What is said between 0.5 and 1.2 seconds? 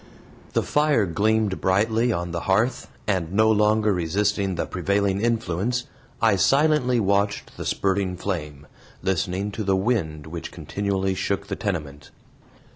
The fire